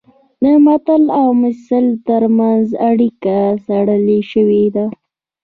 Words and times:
د 0.41 0.43
متل 0.65 1.03
او 1.19 1.27
مثل 1.43 1.83
ترمنځ 2.07 2.67
اړیکه 2.89 3.37
څېړل 3.65 4.03
شوې 4.31 4.65
ده 4.75 4.85